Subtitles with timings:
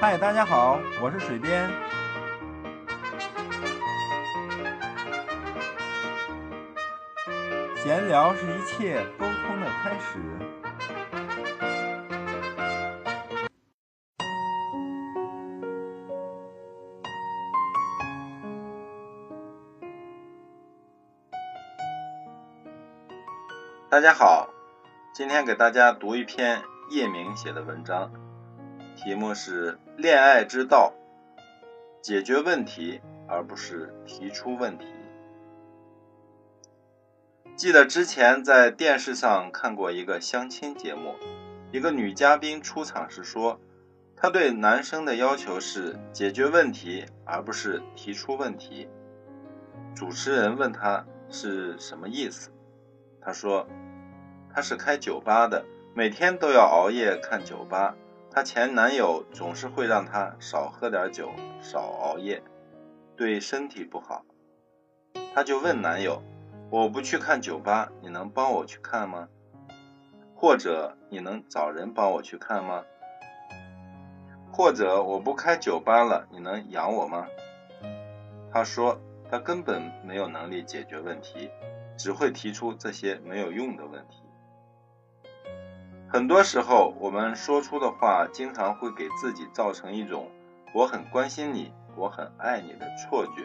[0.00, 1.70] 嗨，大家好，我是水边。
[7.76, 10.18] 闲聊是一切沟通的开始。
[23.88, 24.50] 大家好，
[25.14, 28.10] 今天给大家读一篇叶明写的文章，
[28.96, 30.92] 题目是《恋爱之道》，
[32.00, 34.86] 解决问题而不是提出问题。
[37.56, 41.14] 记得之前在电视上看过一个相亲节目，
[41.70, 43.60] 一个女嘉宾出场时说，
[44.16, 48.88] 她对男生的要求是解决问题而不是提出问题。
[49.94, 52.50] 主持人问她是什么意思，
[53.20, 53.66] 她说。
[54.56, 55.64] 她是开酒吧的，
[55.96, 57.96] 每天都要熬夜看酒吧。
[58.34, 62.42] 她前男友总是会让她少喝点酒，少熬夜，
[63.16, 64.24] 对身体不好。
[65.32, 66.20] 她就问男友
[66.68, 69.28] ：“我不去看酒吧，你能帮我去看吗？
[70.34, 72.84] 或者你能找人帮我去看吗？
[74.52, 77.28] 或者我不开酒吧了，你能养我吗？”
[78.52, 81.50] 她说：“她根本没有能力解决问题，
[81.96, 84.24] 只会提出这些没有用的问题。”
[86.14, 90.30] 很多时候，我们说出的话，经常会给自己造成一种
[90.72, 93.42] “我很关心你，我很爱你”的错觉，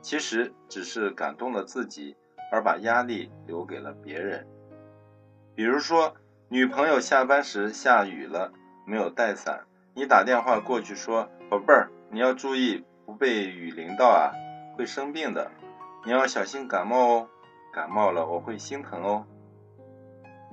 [0.00, 2.16] 其实只是感动了自己，
[2.52, 4.46] 而把压力留给了别人。
[5.56, 6.14] 比如说，
[6.48, 8.52] 女朋友下班时下雨了，
[8.86, 14.30] 没有带伞，你打电话过去说：“宝贝儿，你要注意不被雨淋到啊，
[14.78, 15.50] 会生病的，
[16.04, 17.28] 你要小心感冒哦，
[17.72, 19.26] 感冒了我会心疼哦。”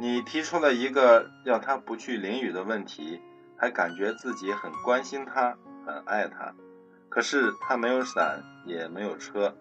[0.02, 3.21] 你提出了一个要他不去淋雨的问题，
[3.55, 5.55] 还感觉自己很关心他，
[5.86, 6.55] 很爱他。
[7.08, 9.55] 可是他没有伞，也没有车，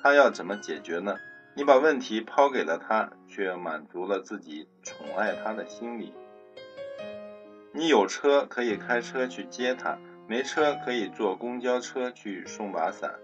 [0.00, 1.16] 他要怎么解决呢？
[1.56, 6.14] 你把问题抛给了他，却满足了自己宠爱他的心理。
[7.72, 9.98] 你有车可以开车去接他，
[10.28, 13.18] 没车可以坐公交车去送把伞。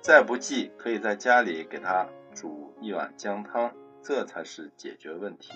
[0.00, 3.72] 再不济，可以在家里给他煮一碗姜汤。
[4.04, 5.54] 这才是解决问题。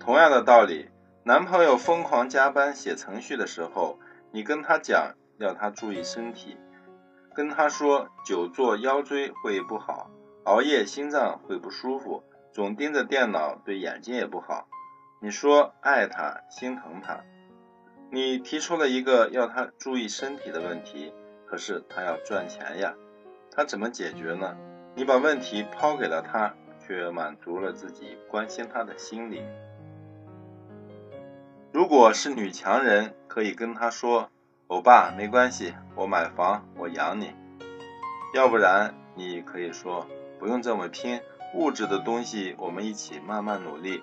[0.00, 0.88] 同样的道理，
[1.22, 3.98] 男朋友疯狂加班写程序的时候，
[4.32, 6.56] 你跟他讲要他注意身体，
[7.34, 10.10] 跟他说久坐腰椎会不好，
[10.44, 14.66] 熬夜心脏会不舒服，总盯着电脑对眼睛也不好。
[15.20, 17.20] 你说爱他心疼他，
[18.10, 21.12] 你提出了一个要他注意身体的问题，
[21.46, 22.94] 可是他要赚钱呀，
[23.52, 24.56] 他怎么解决呢？
[24.94, 29.42] 你把问题抛给了他，却满足了自己关心他的心理。
[31.72, 34.30] 如果是女强人，可以跟他说
[34.68, 37.32] ：“欧巴，没关系，我买房，我养你。”
[38.34, 40.06] 要不然，你可以说
[40.38, 41.20] ：“不用这么拼，
[41.54, 44.02] 物质的东西我们一起慢慢努力。”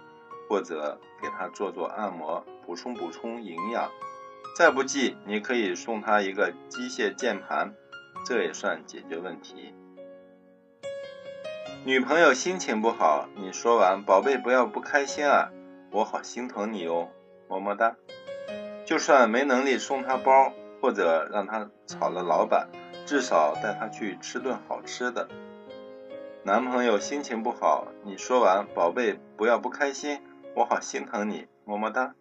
[0.49, 3.91] 或者给他做做按摩，补充补充营养。
[4.57, 7.73] 再不济，你可以送他一个机械键盘，
[8.25, 9.73] 这也算解决问题。
[11.87, 15.49] 女朋友心情不好，你说完，宝贝不要不开心啊，
[15.89, 17.07] 我好心疼你哦，
[17.47, 17.95] 么么哒。
[18.85, 22.67] 就算没能力送她包，或者让她炒了老板，
[23.05, 25.29] 至少带她去吃顿好吃的。
[26.43, 30.19] 男朋友心情不好，你说完，宝贝不要不开心，
[30.55, 32.13] 我好心疼你，么么哒。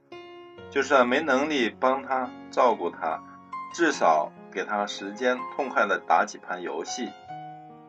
[0.71, 3.21] 就算没能力帮他照顾他，
[3.75, 7.09] 至少给他时间痛快的打几盘游戏。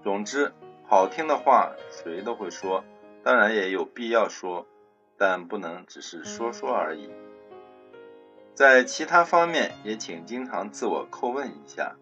[0.01, 0.51] 总之。
[0.89, 2.83] 好听的话谁都会说，
[3.21, 4.65] 当然也有必要说，
[5.17, 7.09] 但不能只是说说而已。
[8.53, 11.97] 在其他方面也请经常自我叩问一下，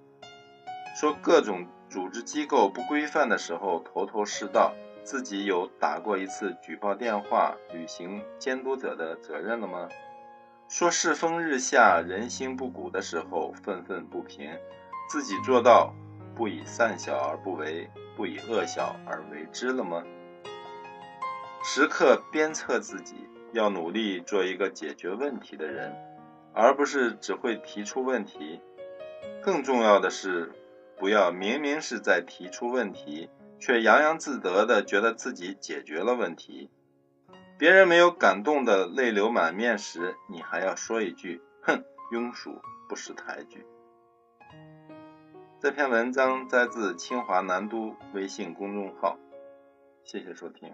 [0.96, 9.90] 说各种组织机构不规范的时候头头是道，自己有打过一次举报电话，履行监督者的责任了吗？
[10.70, 14.52] 说世风日下，人心不古的时候愤愤不平，
[15.09, 15.91] 自己做到
[16.35, 17.90] 不以善小而不为。
[18.16, 20.03] 不以恶小而为之了吗？
[21.64, 23.16] 时刻鞭策自己，
[23.52, 25.94] 要努力做一个解决问题的人，
[26.53, 28.62] 而不是只会提出问题。
[29.41, 30.52] 更重要的是，
[30.97, 33.29] 不要明明是在提出问题，
[33.59, 36.70] 却洋洋自得的觉得自己解决了问题。
[37.58, 43.66] 别人没有感动的泪流满面时，你还要说一句：“哼，庸俗，不识抬举。”
[45.66, 49.17] 这篇文章摘自清华南都微信公众号
[50.03, 50.72] 谢谢收听。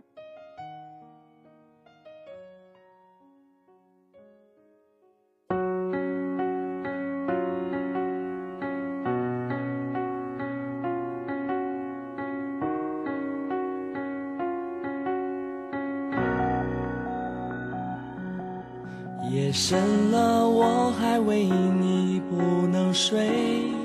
[19.30, 23.81] 夜深了我还为你不能睡。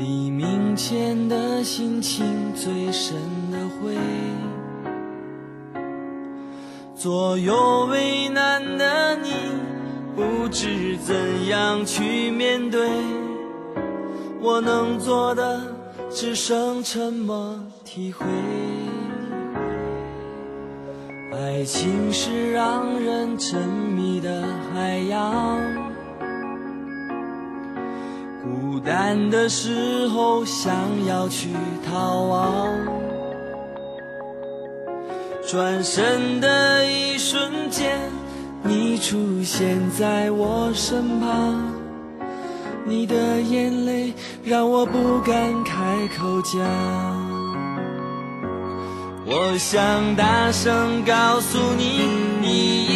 [0.00, 2.24] 黎明前的心情
[2.54, 3.18] 最深
[3.52, 3.94] 的灰，
[6.96, 9.28] 左右为难的你，
[10.16, 11.14] 不知怎
[11.48, 12.88] 样去面对。
[14.40, 15.60] 我能做的
[16.08, 18.24] 只剩沉默体会。
[21.30, 24.42] 爱情是让人沉迷的
[24.72, 25.89] 海洋。
[28.80, 30.72] 孤单的时候，想
[31.06, 31.50] 要去
[31.86, 32.70] 逃亡。
[35.46, 37.98] 转身的一瞬间，
[38.62, 41.74] 你出现在我身旁。
[42.86, 46.60] 你的眼泪让我不敢开口讲。
[49.26, 52.08] 我想大声告诉你，
[52.40, 52.89] 你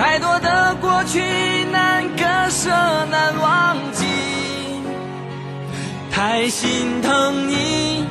[0.00, 1.20] 太多的过去
[1.70, 2.70] 难割舍
[3.10, 4.06] 难忘记，
[6.10, 8.06] 太心疼你，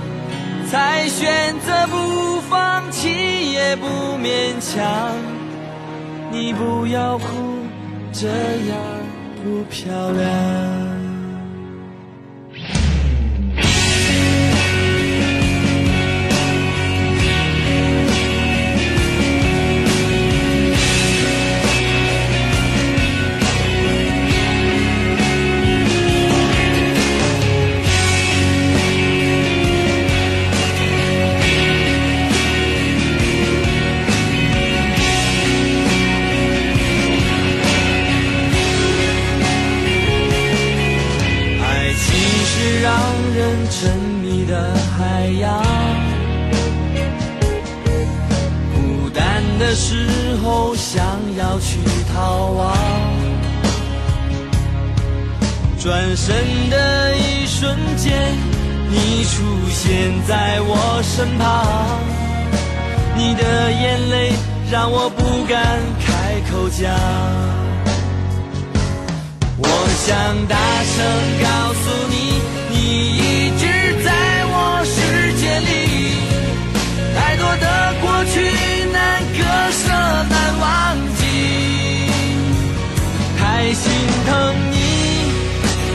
[0.70, 3.88] 才选择不放弃也不
[4.20, 5.16] 勉强。
[6.32, 7.26] 你不要哭，
[8.14, 8.78] 这样
[9.44, 11.09] 不漂亮。
[42.62, 42.94] 是让
[43.34, 45.64] 人沉迷的海洋。
[48.74, 50.06] 孤单的时
[50.44, 51.02] 候想
[51.38, 51.80] 要去
[52.14, 52.78] 逃亡。
[55.80, 56.36] 转身
[56.70, 58.36] 的一瞬间
[58.90, 61.66] 你出现在我身旁。
[63.16, 64.34] 你的眼泪
[64.70, 66.94] 让我不敢开口讲。
[69.62, 69.68] 我
[70.06, 71.06] 想大声
[71.42, 72.29] 告诉你
[72.90, 73.66] 你一直
[74.04, 74.10] 在
[74.50, 74.98] 我世
[75.38, 75.70] 界里，
[77.16, 77.66] 太多的
[78.02, 78.34] 过去
[78.92, 78.98] 难
[79.38, 79.40] 割
[79.72, 79.84] 舍
[80.28, 80.66] 难忘
[81.20, 81.22] 记，
[83.38, 83.86] 太心
[84.26, 84.30] 疼
[84.72, 84.74] 你。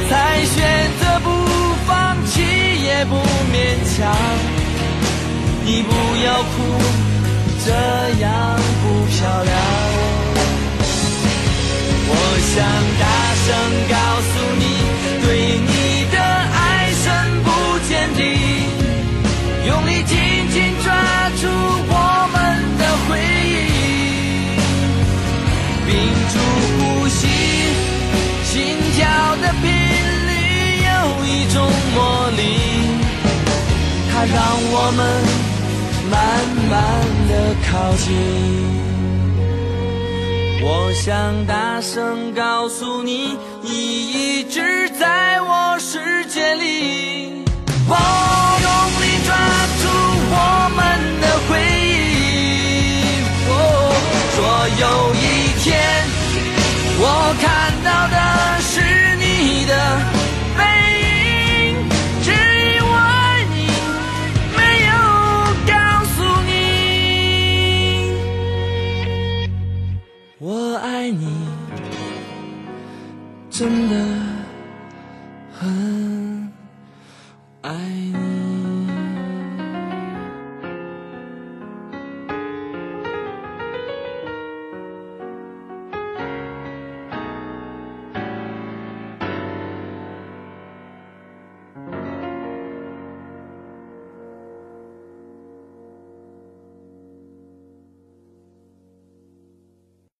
[0.08, 0.12] 才
[0.44, 0.55] 选
[1.00, 1.26] 择不
[1.85, 2.32] 放弃，
[2.85, 3.17] 也不
[3.50, 3.56] 勉
[3.96, 4.14] 强。
[5.64, 5.91] 你不
[6.25, 6.55] 要哭，
[7.67, 7.73] 这
[8.23, 8.31] 样
[8.82, 9.94] 不漂亮。
[34.27, 34.37] 让
[34.73, 35.01] 我们
[36.11, 36.15] 慢
[36.71, 36.73] 慢
[37.29, 37.33] 的
[37.67, 38.07] 靠近。
[40.67, 46.24] 我想大声告诉你，你一直在我世界